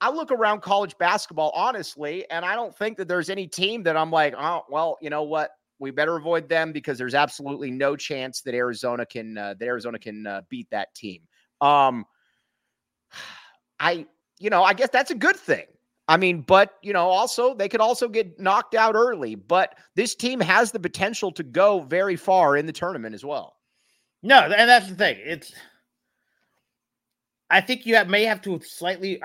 [0.00, 3.96] I look around college basketball, honestly, and I don't think that there's any team that
[3.96, 5.50] I'm like, oh, well, you know what?
[5.78, 9.98] We better avoid them because there's absolutely no chance that Arizona can uh, that Arizona
[9.98, 11.22] can uh, beat that team.
[11.60, 12.04] Um,
[13.80, 14.06] I
[14.38, 15.66] you know I guess that's a good thing.
[16.06, 19.34] I mean, but you know, also they could also get knocked out early.
[19.34, 23.56] But this team has the potential to go very far in the tournament as well.
[24.22, 25.16] No, and that's the thing.
[25.20, 25.52] It's
[27.50, 29.20] I think you have, may have to slightly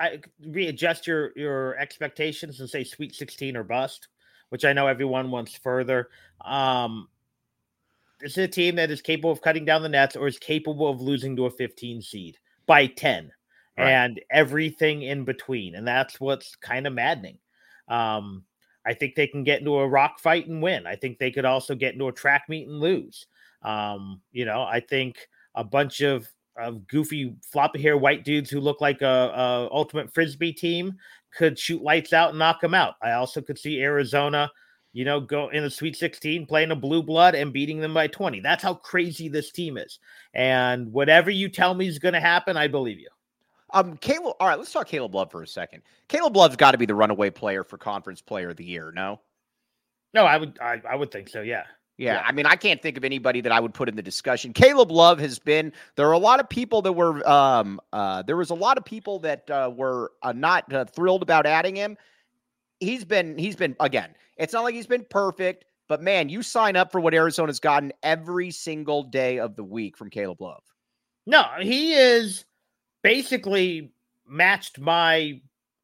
[0.46, 4.08] readjust your your expectations and say Sweet 16 or bust,
[4.50, 6.08] which I know everyone wants further.
[6.44, 7.08] Um,
[8.20, 10.88] this is a team that is capable of cutting down the nets or is capable
[10.88, 13.32] of losing to a 15 seed by 10
[13.78, 13.88] Right.
[13.92, 15.74] and everything in between.
[15.76, 17.38] And that's what's kind of maddening.
[17.88, 18.44] Um,
[18.84, 20.86] I think they can get into a rock fight and win.
[20.86, 23.26] I think they could also get into a track meet and lose.
[23.62, 26.28] Um, you know, I think a bunch of
[26.60, 30.94] of goofy floppy hair white dudes who look like a, a ultimate frisbee team
[31.36, 32.94] could shoot lights out and knock them out.
[33.02, 34.50] I also could see Arizona,
[34.92, 38.06] you know, go in the Sweet 16 playing a blue blood and beating them by
[38.06, 38.40] 20.
[38.40, 39.98] That's how crazy this team is.
[40.34, 43.08] And whatever you tell me is going to happen, I believe you.
[43.72, 44.34] Um, Caleb.
[44.40, 45.82] All right, let's talk Caleb Love for a second.
[46.08, 48.92] Caleb Love's got to be the runaway player for Conference Player of the Year.
[48.94, 49.20] No.
[50.12, 51.64] No, I would I, I would think so, yeah.
[52.00, 52.22] Yeah, Yeah.
[52.26, 54.54] I mean, I can't think of anybody that I would put in the discussion.
[54.54, 55.70] Caleb Love has been.
[55.96, 57.28] There are a lot of people that were.
[57.28, 61.22] Um, uh, there was a lot of people that uh, were uh, not uh, thrilled
[61.22, 61.98] about adding him.
[62.78, 63.36] He's been.
[63.36, 64.14] He's been again.
[64.38, 67.92] It's not like he's been perfect, but man, you sign up for what Arizona's gotten
[68.02, 70.62] every single day of the week from Caleb Love.
[71.26, 72.46] No, he is
[73.02, 73.92] basically
[74.26, 75.38] matched my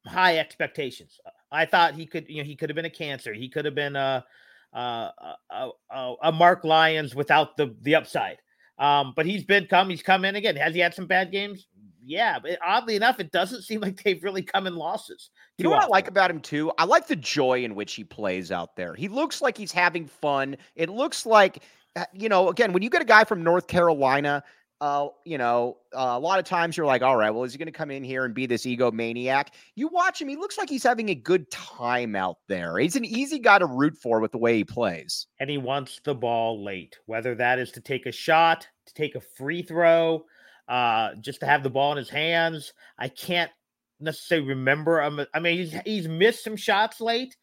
[0.07, 1.19] high expectations.
[1.51, 3.33] I thought he could, you know, he could have been a cancer.
[3.33, 4.25] He could have been a
[4.73, 5.11] a,
[5.49, 8.37] a, a, a Mark Lyons without the the upside.
[8.79, 9.89] Um, but he's been come.
[9.89, 10.55] He's come in again.
[10.55, 11.67] Has he had some bad games?
[12.05, 15.29] Yeah, but oddly enough, it doesn't seem like they've really come in losses.
[15.57, 16.71] You know what I like about him too?
[16.77, 18.93] I like the joy in which he plays out there.
[18.93, 20.55] He looks like he's having fun.
[20.75, 21.63] It looks like,
[21.97, 24.41] uh, you know, again, when you get a guy from North Carolina,
[24.79, 27.57] uh, you know, uh, a lot of times you're like, all right, well, is he
[27.57, 29.47] going to come in here and be this egomaniac?
[29.75, 32.77] You watch him; he looks like he's having a good time out there.
[32.77, 35.99] He's an easy guy to root for with the way he plays, and he wants
[36.03, 40.25] the ball late, whether that is to take a shot, to take a free throw,
[40.67, 42.73] uh, just to have the ball in his hands.
[42.99, 43.51] I can't
[43.99, 45.01] necessarily remember.
[45.01, 47.35] I mean, he's he's missed some shots late,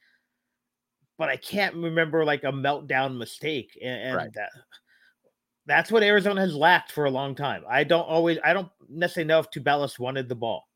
[1.18, 4.32] but I can't remember like a meltdown mistake, and, and right.
[4.34, 4.50] that
[5.66, 7.64] that's what Arizona has lacked for a long time.
[7.68, 10.68] I don't always, I don't necessarily know if Tubelis wanted the ball.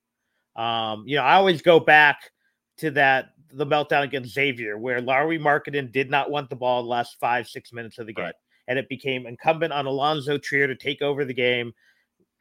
[0.56, 2.30] Um, you know, I always go back
[2.78, 6.88] to that the meltdown against Xavier, where Lauri Markkanen did not want the ball the
[6.88, 8.26] last five, six minutes of the game.
[8.26, 8.34] Right.
[8.66, 11.72] And it became incumbent on Alonzo Trier to take over the game.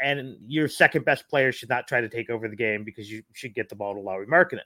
[0.01, 3.23] And your second best player should not try to take over the game because you
[3.33, 4.59] should get the ball to Lauri Markkanen.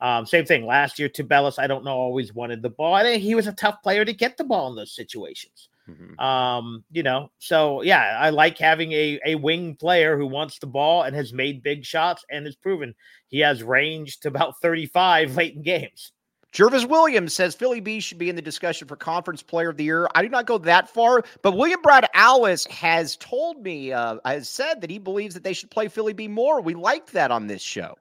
[0.00, 1.08] Um, same thing last year.
[1.08, 2.94] Tubelis, I don't know, always wanted the ball.
[2.94, 5.68] I think he was a tough player to get the ball in those situations.
[5.88, 6.18] Mm-hmm.
[6.20, 10.66] Um, you know, so yeah, I like having a, a wing player who wants the
[10.66, 12.94] ball and has made big shots and has proven
[13.28, 16.12] he has range to about 35 late in games.
[16.52, 19.84] Jervis Williams says Philly B should be in the discussion for Conference Player of the
[19.84, 20.06] Year.
[20.14, 24.50] I do not go that far, but William Brad Alice has told me, uh, has
[24.50, 26.60] said that he believes that they should play Philly B more.
[26.60, 27.96] We like that on this show.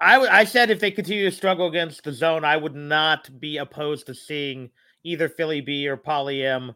[0.00, 3.56] I, I said if they continue to struggle against the zone, I would not be
[3.56, 4.68] opposed to seeing
[5.04, 6.74] either Philly B or Poly M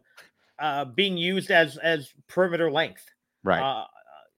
[0.61, 3.03] uh, being used as as perimeter length.
[3.43, 3.61] Right.
[3.61, 3.85] Uh,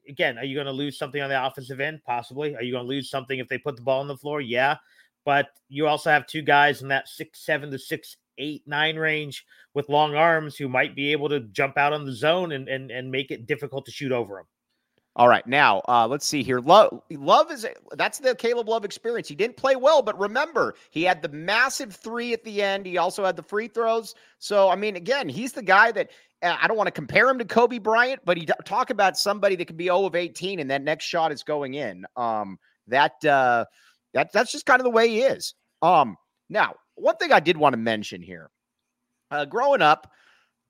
[0.08, 2.02] again, are you going to lose something on the offensive end?
[2.06, 2.56] Possibly.
[2.56, 4.42] Are you going to lose something if they put the ball on the floor?
[4.42, 4.78] Yeah.
[5.26, 9.46] But you also have two guys in that six seven to six eight nine range
[9.74, 12.92] with long arms who might be able to jump out on the zone and and,
[12.92, 14.46] and make it difficult to shoot over them.
[15.16, 16.60] All right, now uh, let's see here.
[16.60, 19.28] Love, love is that's the Caleb Love experience.
[19.28, 22.88] He didn't play well, but remember, he had the massive three at the end.
[22.88, 24.16] He also had the free throws.
[24.40, 26.10] So, I mean, again, he's the guy that
[26.42, 29.56] uh, I don't want to compare him to Kobe Bryant, but he talk about somebody
[29.56, 32.06] that can be 0 of 18 and that next shot is going in.
[32.16, 33.66] Um, that uh,
[34.16, 35.54] that that's just kind of the way he is.
[35.84, 36.18] Um,
[36.50, 38.50] now, one thing I did want to mention here,
[39.30, 40.12] uh, growing up,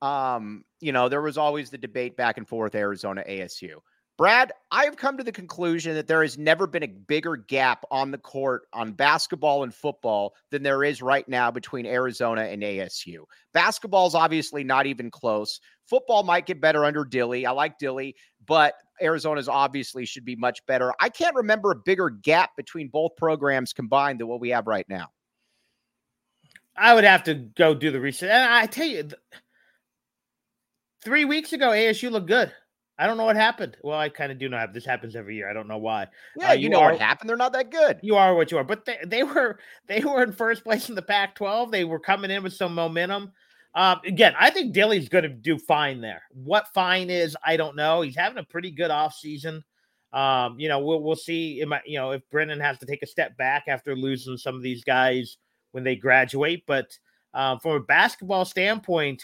[0.01, 3.75] um, you know, there was always the debate back and forth Arizona ASU.
[4.15, 7.83] Brad, I have come to the conclusion that there has never been a bigger gap
[7.89, 12.61] on the court on basketball and football than there is right now between Arizona and
[12.61, 13.23] ASU.
[13.53, 15.59] Basketball is obviously not even close.
[15.87, 17.47] Football might get better under Dilly.
[17.47, 20.93] I like Dilly, but Arizona's obviously should be much better.
[20.99, 24.85] I can't remember a bigger gap between both programs combined than what we have right
[24.87, 25.07] now.
[26.75, 28.29] I would have to go do the research.
[28.29, 29.09] And I tell you,
[31.03, 32.51] three weeks ago, ASU looked good.
[32.99, 33.75] I don't know what happened.
[33.81, 35.49] Well, I kind of do know this happens every year.
[35.49, 36.07] I don't know why.
[36.37, 37.29] Yeah, uh, you, you, know are, what happened.
[37.29, 37.99] They're not that good.
[38.03, 38.63] You are what you are.
[38.63, 41.71] But they, they were they were in first place in the Pac-12.
[41.71, 43.31] They were coming in with some momentum.
[43.75, 46.21] Um, again, I think Dilly's going to do fine there.
[46.31, 48.01] What fine is, I don't know.
[48.01, 49.63] He's having a pretty good off season.
[50.11, 51.63] Um, you know, we'll we'll see.
[51.65, 54.61] My, you know, if Brennan has to take a step back after losing some of
[54.61, 55.37] these guys
[55.71, 56.95] when they graduate, but
[57.33, 59.23] um, from a basketball standpoint,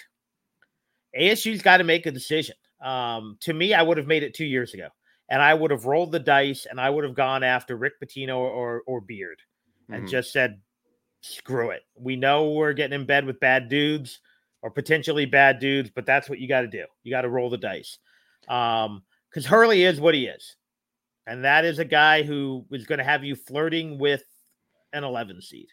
[1.18, 2.56] ASU's got to make a decision.
[2.82, 4.88] Um, to me, I would have made it two years ago,
[5.30, 8.38] and I would have rolled the dice, and I would have gone after Rick Pitino
[8.38, 9.42] or or Beard,
[9.90, 10.08] and mm-hmm.
[10.08, 10.60] just said,
[11.22, 11.84] "Screw it.
[11.96, 14.20] We know we're getting in bed with bad dudes
[14.62, 16.86] or potentially bad dudes, but that's what you got to do.
[17.04, 17.98] You got to roll the dice."
[18.48, 20.56] Um, because Hurley is what he is,
[21.28, 24.24] and that is a guy who is going to have you flirting with
[24.94, 25.68] an 11 seed.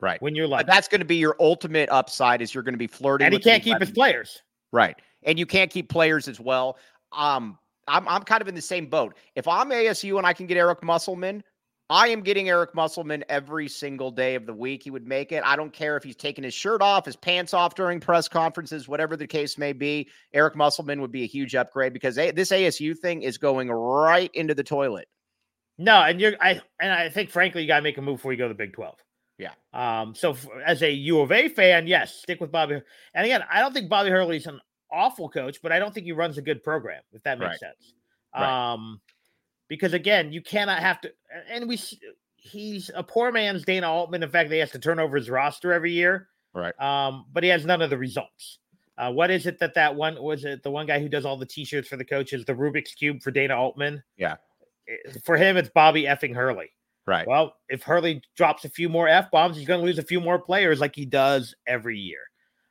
[0.00, 0.20] Right.
[0.22, 2.86] When you're like, that's going to be your ultimate upside is you're going to be
[2.86, 3.26] flirting.
[3.26, 4.42] And he can't keep his players.
[4.72, 6.78] Right and you can't keep players as well.
[7.12, 9.16] Um, I'm I'm kind of in the same boat.
[9.34, 11.42] If I'm ASU and I can get Eric Musselman,
[11.88, 14.82] I am getting Eric Musselman every single day of the week.
[14.82, 15.42] He would make it.
[15.44, 18.88] I don't care if he's taking his shirt off, his pants off during press conferences,
[18.88, 20.08] whatever the case may be.
[20.32, 24.54] Eric Musselman would be a huge upgrade because this ASU thing is going right into
[24.54, 25.06] the toilet.
[25.78, 28.32] No, and you're I and I think frankly you got to make a move before
[28.32, 28.96] you go to the Big Twelve.
[29.38, 29.52] Yeah.
[29.72, 30.14] Um.
[30.14, 32.80] So as a U of A fan, yes, stick with Bobby.
[33.14, 36.12] And again, I don't think Bobby Hurley's an awful coach, but I don't think he
[36.12, 37.60] runs a good program, if that makes right.
[37.60, 37.94] sense.
[38.34, 38.72] Right.
[38.72, 39.00] Um,
[39.68, 41.12] because again, you cannot have to,
[41.50, 41.78] and we,
[42.36, 44.22] he's a poor man's Dana Altman.
[44.22, 46.28] In fact, he has to turn over his roster every year.
[46.54, 46.78] Right.
[46.80, 48.58] Um, but he has none of the results.
[48.98, 51.36] Uh, what is it that that one was it the one guy who does all
[51.36, 54.02] the t-shirts for the coaches, the Rubik's cube for Dana Altman?
[54.16, 54.36] Yeah.
[55.24, 56.70] For him, it's Bobby effing Hurley.
[57.06, 57.26] Right.
[57.26, 60.20] Well, if Hurley drops a few more f bombs, he's going to lose a few
[60.20, 62.20] more players like he does every year.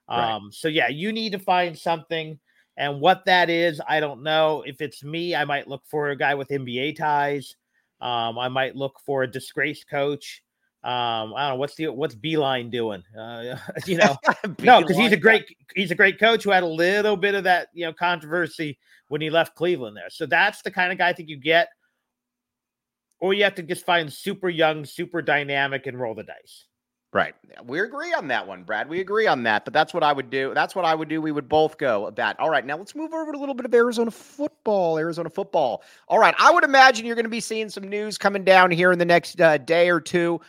[0.09, 0.31] Right.
[0.31, 2.39] Um, so yeah, you need to find something.
[2.77, 4.63] And what that is, I don't know.
[4.65, 7.55] If it's me, I might look for a guy with NBA ties.
[8.01, 10.43] Um, I might look for a disgraced coach.
[10.83, 13.03] Um, I don't know what's the what's Beilein doing.
[13.17, 14.15] Uh, you know,
[14.59, 17.45] no, because he's a great he's a great coach who had a little bit of
[17.45, 20.09] that you know controversy when he left Cleveland there.
[20.09, 21.69] So that's the kind of guy I think you get,
[23.19, 26.65] or you have to just find super young, super dynamic, and roll the dice.
[27.15, 27.33] Right.
[27.63, 28.89] We agree on that one, Brad.
[28.89, 29.63] We agree on that.
[29.63, 30.53] But that's what I would do.
[30.53, 31.21] That's what I would do.
[31.21, 32.37] We would both go that.
[32.41, 32.65] All right.
[32.65, 34.99] Now let's move over to a little bit of Arizona football.
[34.99, 35.81] Arizona football.
[36.09, 36.35] All right.
[36.37, 39.05] I would imagine you're going to be seeing some news coming down here in the
[39.05, 40.41] next uh, day or two,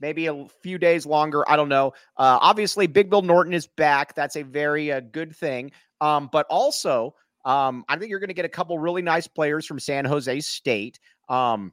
[0.00, 1.48] maybe a few days longer.
[1.48, 1.92] I don't know.
[2.16, 4.16] Uh, obviously, Big Bill Norton is back.
[4.16, 5.70] That's a very uh, good thing.
[6.00, 9.66] Um, but also, um, I think you're going to get a couple really nice players
[9.66, 10.98] from San Jose State.
[11.28, 11.72] Um,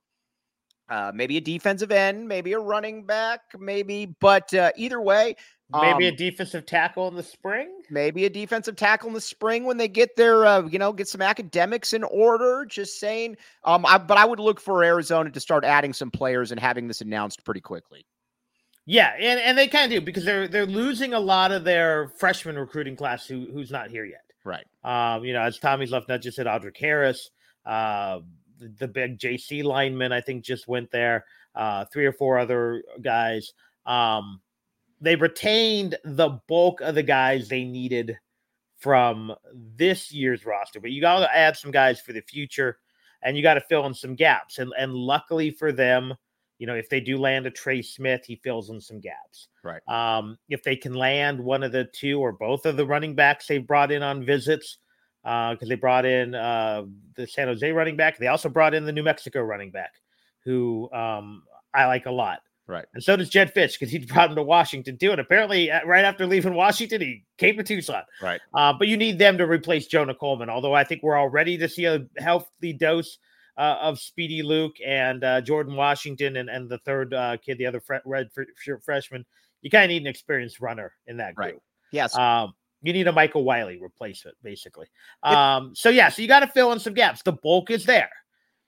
[0.89, 5.35] uh, maybe a defensive end, maybe a running back, maybe, but uh, either way,
[5.71, 7.81] maybe um, a defensive tackle in the spring.
[7.89, 11.07] Maybe a defensive tackle in the spring when they get their, uh, you know, get
[11.07, 12.65] some academics in order.
[12.65, 13.37] Just saying.
[13.63, 16.87] Um, I, but I would look for Arizona to start adding some players and having
[16.87, 18.05] this announced pretty quickly.
[18.85, 22.09] Yeah, and, and they kind of do because they're they're losing a lot of their
[22.17, 24.23] freshman recruiting class who who's not here yet.
[24.43, 24.65] Right.
[24.83, 27.29] Um, you know, as Tommy's left not just said Audric Harris.
[27.65, 28.21] Uh,
[28.59, 31.25] the, big JC lineman, I think, just went there.
[31.55, 33.53] Uh, three or four other guys.
[33.85, 34.41] Um,
[35.01, 38.17] they retained the bulk of the guys they needed
[38.77, 42.77] from this year's roster, but you got to add some guys for the future,
[43.21, 44.59] and you got to fill in some gaps.
[44.59, 46.13] And and luckily for them,
[46.59, 49.47] you know, if they do land a Trey Smith, he fills in some gaps.
[49.63, 49.81] Right.
[49.87, 53.47] Um, if they can land one of the two or both of the running backs
[53.47, 54.77] they brought in on visits,
[55.29, 58.17] because uh, they brought in uh, the San Jose running back.
[58.17, 59.91] They also brought in the New Mexico running back,
[60.43, 62.39] who um, I like a lot.
[62.65, 62.85] Right.
[62.95, 65.11] And so does Jed Fisch because he brought him to Washington too.
[65.11, 68.03] And apparently, uh, right after leaving Washington, he came to Tucson.
[68.21, 68.41] Right.
[68.55, 70.49] Uh, but you need them to replace Jonah Coleman.
[70.49, 73.19] Although I think we're all ready to see a healthy dose
[73.57, 77.67] uh, of Speedy Luke and uh, Jordan Washington and, and the third uh, kid, the
[77.67, 79.25] other fre- red shirt freshman.
[79.61, 81.47] You kind of need an experienced runner in that group.
[81.47, 81.61] Right.
[81.91, 82.15] Yes.
[82.15, 84.87] Um, you need a Michael Wiley replacement, basically.
[85.23, 87.21] Um, so yeah, so you got to fill in some gaps.
[87.21, 88.11] The bulk is there.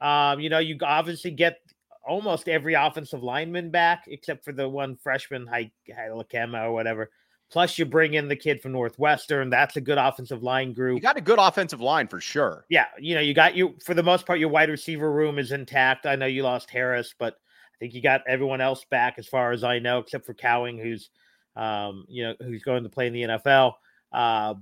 [0.02, 1.60] Um, you know, you obviously get
[2.06, 7.12] almost every offensive lineman back except for the one freshman, Lakema or whatever.
[7.52, 9.50] Plus, you bring in the kid from Northwestern.
[9.50, 10.96] That's a good offensive line group.
[10.96, 12.66] You got a good offensive line for sure.
[12.70, 14.40] Yeah, you know, you got you for the most part.
[14.40, 16.06] Your wide receiver room is intact.
[16.06, 19.52] I know you lost Harris, but I think you got everyone else back as far
[19.52, 21.10] as I know, except for Cowing, who's
[21.58, 23.74] um, you know, who's going to play in the NFL.
[24.12, 24.56] Uh,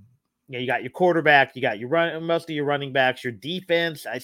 [0.48, 3.24] you, know, you got your quarterback, you got your run, most of your running backs,
[3.24, 4.06] your defense.
[4.06, 4.20] I,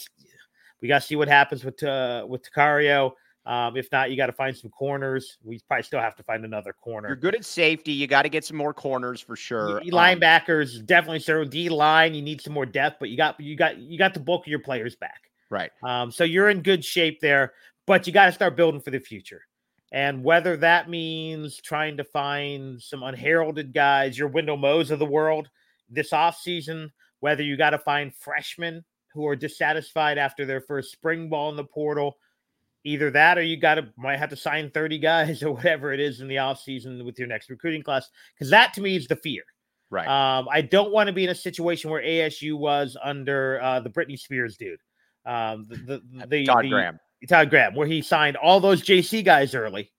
[0.82, 3.12] we got to see what happens with uh, with Tacario.
[3.46, 5.38] Um, if not, you got to find some corners.
[5.44, 7.10] We probably still have to find another corner.
[7.10, 7.92] You're good at safety.
[7.92, 9.82] You got to get some more corners for sure.
[9.82, 12.16] Um, linebackers um, definitely so D line.
[12.16, 14.48] You need some more depth, but you got you got you got the bulk of
[14.48, 15.22] your players back.
[15.52, 15.72] Right.
[15.84, 17.54] Um, so you're in good shape there,
[17.86, 19.42] but you got to start building for the future.
[19.96, 25.06] And whether that means trying to find some unheralded guys, your Wendell Moes of the
[25.06, 25.50] world
[25.90, 31.30] this offseason, whether you got to find freshmen who are dissatisfied after their first spring
[31.30, 32.18] ball in the portal,
[32.84, 36.02] either that or you got to might have to sign 30 guys or whatever it
[36.02, 38.10] is in the offseason with your next recruiting class.
[38.38, 39.44] Because that to me is the fear.
[39.90, 40.10] Right.
[40.10, 43.90] Um, I don't want to be in a situation where ASU was under uh, the
[43.90, 44.80] Britney Spears dude.
[45.26, 47.00] Um, the, the, the Todd the, Graham.
[47.26, 49.92] Todd Graham, where he signed all those JC guys early,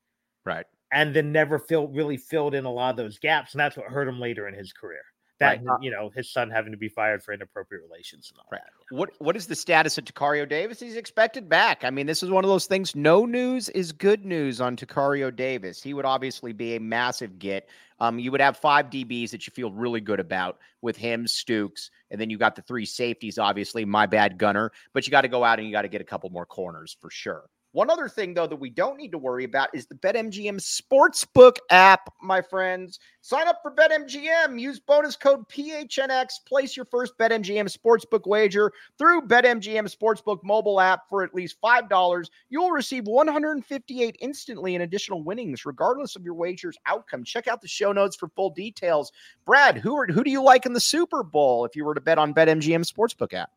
[0.45, 3.77] right, and then never filled really filled in a lot of those gaps, and that's
[3.77, 5.03] what hurt him later in his career.
[5.39, 5.83] That right.
[5.83, 8.63] you know, his son having to be fired for inappropriate relations and all right.
[8.65, 8.97] that.
[8.97, 10.81] What what is the status of Tacario Davis?
[10.81, 11.85] He's expected back.
[11.85, 12.97] I mean, this is one of those things.
[12.97, 15.83] No news is good news on Tacario Davis.
[15.83, 17.69] He would obviously be a massive get.
[18.01, 21.91] Um, you would have five DBs that you feel really good about with him, Stukes,
[22.11, 24.71] and then you got the three safeties, obviously, my bad gunner.
[24.93, 26.97] But you got to go out and you got to get a couple more corners
[27.01, 27.45] for sure.
[27.77, 31.57] One other thing, though, that we don't need to worry about is the BetMGM Sportsbook
[31.69, 32.99] app, my friends.
[33.21, 34.59] Sign up for BetMGM.
[34.59, 36.43] Use bonus code PHNX.
[36.47, 42.31] Place your first BetMGM Sportsbook wager through BetMGM Sportsbook mobile app for at least $5.
[42.49, 47.25] You'll receive 158 instantly in additional winnings, regardless of your wager's outcome.
[47.25, 49.13] Check out the show notes for full details.
[49.45, 52.01] Brad, who, are, who do you like in the Super Bowl if you were to
[52.01, 53.51] bet on BetMGM Sportsbook app?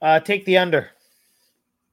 [0.00, 0.90] Uh, take the under.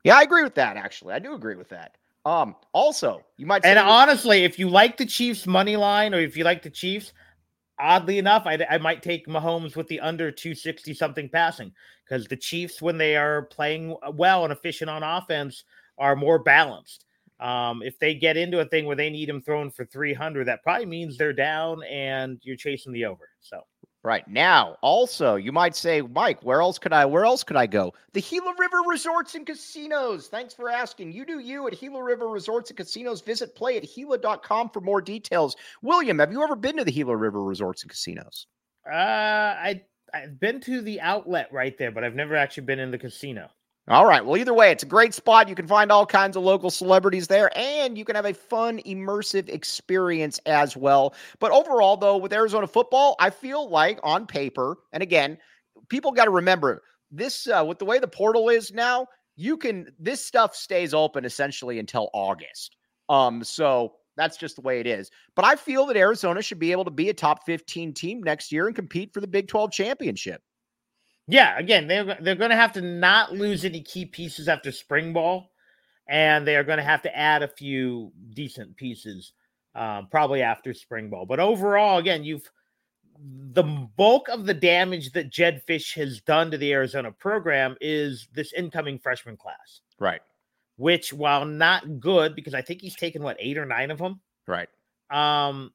[0.03, 0.77] Yeah, I agree with that.
[0.77, 1.97] Actually, I do agree with that.
[2.25, 3.65] Um, also, you might.
[3.65, 7.13] and honestly, if you like the Chiefs money line, or if you like the Chiefs,
[7.79, 11.71] oddly enough, I, I might take Mahomes with the under two sixty something passing
[12.03, 15.63] because the Chiefs, when they are playing well and efficient on offense,
[15.97, 17.05] are more balanced.
[17.39, 20.63] Um, if they get into a thing where they need him thrown for 300, that
[20.63, 23.29] probably means they're down and you're chasing the over.
[23.41, 23.61] So
[24.03, 27.05] Right now, also, you might say, Mike, where else could I?
[27.05, 27.93] Where else could I go?
[28.13, 30.27] The Gila River Resorts and Casinos.
[30.27, 31.11] Thanks for asking.
[31.11, 33.21] You do you at Gila River Resorts and Casinos.
[33.21, 35.55] Visit play at Gila.com for more details.
[35.81, 38.47] William, have you ever been to the Gila River Resorts and Casinos?
[38.85, 39.81] Uh, I
[40.13, 43.49] I've been to the outlet right there, but I've never actually been in the casino.
[43.89, 44.25] All right.
[44.25, 45.47] Well, either way, it's a great spot.
[45.47, 48.79] You can find all kinds of local celebrities there, and you can have a fun,
[48.85, 51.15] immersive experience as well.
[51.39, 55.37] But overall, though, with Arizona football, I feel like on paper, and again,
[55.87, 59.07] people got to remember this uh, with the way the portal is now,
[59.37, 62.75] you can this stuff stays open essentially until August.
[63.07, 65.09] Um, so that's just the way it is.
[65.33, 68.51] But I feel that Arizona should be able to be a top 15 team next
[68.51, 70.41] year and compete for the Big 12 championship.
[71.27, 75.11] Yeah, again, they're they're going to have to not lose any key pieces after spring
[75.11, 75.51] ball,
[76.07, 79.33] and they are going to have to add a few decent pieces
[79.75, 81.25] um, probably after spring ball.
[81.25, 82.49] But overall, again, you've
[83.19, 88.27] the bulk of the damage that Jed Fisch has done to the Arizona program is
[88.33, 90.21] this incoming freshman class, right?
[90.77, 94.21] Which, while not good, because I think he's taken what eight or nine of them,
[94.45, 94.69] right?
[95.09, 95.73] Um,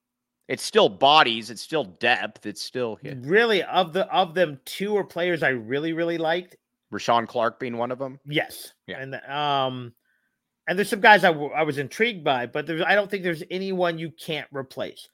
[0.49, 3.14] it's still bodies, it's still depth, it's still yeah.
[3.20, 6.57] really of the of them two are players I really really liked.
[6.93, 8.20] Rashawn Clark being one of them.
[8.26, 9.95] Yes, yeah, and um,
[10.68, 13.22] and there's some guys I, w- I was intrigued by, but there's I don't think
[13.22, 15.09] there's anyone you can't replace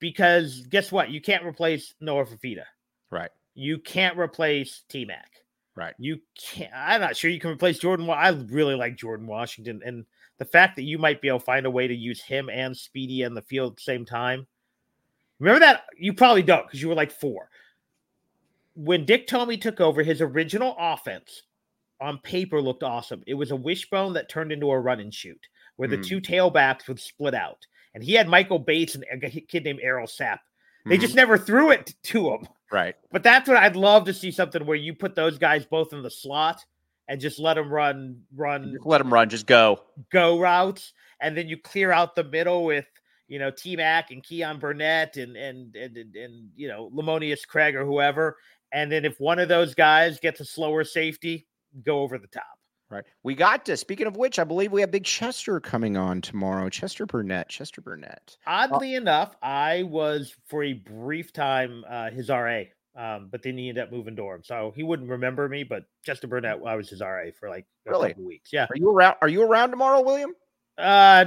[0.00, 1.10] because guess what?
[1.10, 2.64] You can't replace Noah Fifita.
[3.10, 3.30] Right.
[3.54, 5.30] You can't replace T Mac.
[5.76, 5.94] Right.
[5.98, 6.72] You can't.
[6.74, 8.08] I'm not sure you can replace Jordan.
[8.10, 10.04] I really like Jordan Washington, and
[10.38, 12.76] the fact that you might be able to find a way to use him and
[12.76, 14.46] Speedy in the field at the same time
[15.44, 15.82] Remember that?
[15.98, 17.50] You probably don't because you were like four.
[18.76, 21.42] When Dick Tomey took over, his original offense
[22.00, 23.22] on paper looked awesome.
[23.26, 26.06] It was a wishbone that turned into a run and shoot where the mm.
[26.06, 27.66] two tailbacks would split out.
[27.92, 30.38] And he had Michael Bates and a kid named Errol Sapp.
[30.86, 31.02] They mm.
[31.02, 32.48] just never threw it to him.
[32.72, 32.96] Right.
[33.12, 36.02] But that's what I'd love to see something where you put those guys both in
[36.02, 36.64] the slot
[37.06, 40.94] and just let them run, run, just let them run, just go, go routes.
[41.20, 42.86] And then you clear out the middle with
[43.28, 47.46] you know, T Mac and Keon Burnett and, and and and and, you know Lemonious
[47.46, 48.36] Craig or whoever.
[48.72, 51.46] And then if one of those guys gets a slower safety,
[51.84, 52.58] go over the top.
[52.90, 53.04] Right.
[53.22, 53.76] We got to.
[53.76, 56.68] Speaking of which, I believe we have Big Chester coming on tomorrow.
[56.68, 57.48] Chester Burnett.
[57.48, 58.36] Chester Burnett.
[58.46, 62.62] Oddly uh, enough, I was for a brief time uh, his RA,
[62.94, 65.64] um, but then he ended up moving dorm, so he wouldn't remember me.
[65.64, 68.08] But Chester Burnett, I was his RA for like a really?
[68.08, 68.52] couple weeks.
[68.52, 68.66] Yeah.
[68.70, 69.16] Are you around?
[69.22, 70.32] Are you around tomorrow, William?
[70.76, 71.24] Uh,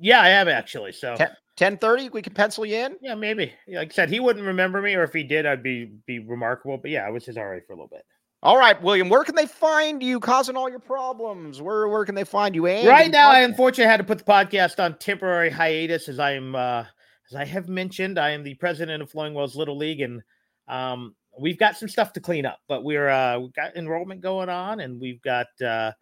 [0.00, 0.92] yeah, I am actually.
[0.92, 1.16] So
[1.56, 2.96] 10 30, we can pencil you in.
[3.00, 3.52] Yeah, maybe.
[3.68, 6.78] Like I said, he wouldn't remember me, or if he did, I'd be be remarkable.
[6.78, 8.04] But yeah, I was his RA for a little bit.
[8.42, 11.62] All right, William, where can they find you causing all your problems?
[11.62, 12.66] Where where can they find you?
[12.66, 16.84] Right now, I unfortunately had to put the podcast on temporary hiatus as I'm uh
[17.30, 20.22] as I have mentioned, I am the president of Flowing Wells Little League, and
[20.68, 24.48] um we've got some stuff to clean up, but we're uh we've got enrollment going
[24.48, 25.92] on and we've got uh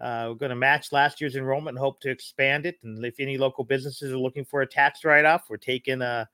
[0.00, 2.76] uh, we're going to match last year's enrollment and hope to expand it.
[2.82, 6.26] And if any local businesses are looking for a tax write off, we're taking uh,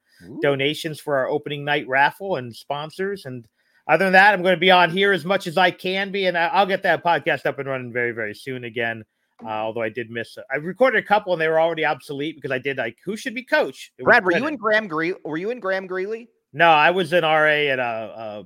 [0.43, 3.27] donations for our opening night raffle and sponsors.
[3.27, 3.47] And
[3.87, 6.27] other than that, I'm going to be on here as much as I can be.
[6.27, 9.05] And I'll get that podcast up and running very, very soon again.
[9.45, 12.51] Uh, although I did miss, I recorded a couple and they were already obsolete because
[12.51, 13.91] I did like who should be coach.
[13.99, 15.17] Brad, were you in Graham Greenlee?
[15.25, 16.29] Were you in Graham Greenlee?
[16.53, 18.45] No, I was an RA at a, a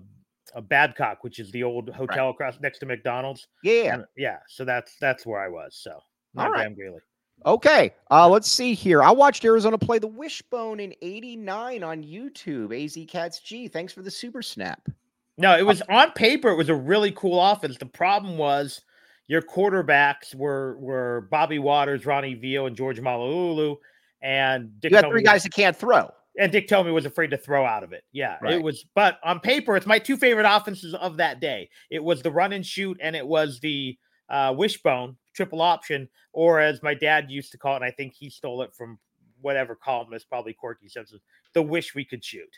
[0.54, 2.30] a Babcock, which is the old hotel right.
[2.30, 3.48] across next to McDonald's.
[3.62, 4.38] Yeah, and, yeah.
[4.48, 5.76] So that's that's where I was.
[5.80, 5.98] So
[6.34, 7.00] not all right, Greenlee.
[7.46, 9.02] Okay, uh, let's see here.
[9.02, 12.72] I watched Arizona play the Wishbone in '89 on YouTube.
[12.72, 13.68] Az Cats G.
[13.68, 14.88] Thanks for the super snap.
[15.36, 16.48] No, it was on paper.
[16.48, 17.76] It was a really cool offense.
[17.76, 18.82] The problem was
[19.26, 23.76] your quarterbacks were were Bobby Waters, Ronnie Veal, and George Malauulu,
[24.22, 27.36] and Dick you had three guys that can't throw and Dick Tomey was afraid to
[27.36, 28.04] throw out of it.
[28.12, 28.54] Yeah, right.
[28.54, 28.84] it was.
[28.94, 31.70] But on paper, it's my two favorite offenses of that day.
[31.90, 33.96] It was the run and shoot, and it was the
[34.28, 38.14] uh, wishbone triple option, or as my dad used to call it, and I think
[38.14, 38.98] he stole it from
[39.40, 41.20] whatever columnist, probably Corky Simpson,
[41.52, 42.48] the wish we could shoot.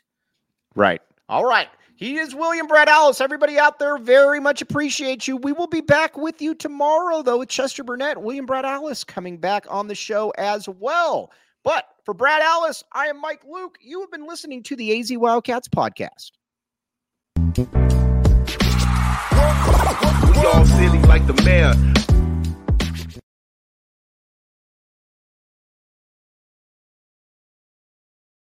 [0.74, 1.02] Right.
[1.28, 1.68] All right.
[1.96, 3.20] He is William Brad Allis.
[3.20, 5.38] Everybody out there very much appreciate you.
[5.38, 9.38] We will be back with you tomorrow, though, with Chester Burnett, William Brad Allis coming
[9.38, 11.32] back on the show as well.
[11.64, 13.76] But for Brad Allis, I am Mike Luke.
[13.82, 16.30] You have been listening to the AZ Wildcats podcast.
[17.56, 17.64] We
[20.46, 21.74] all silly like the mayor.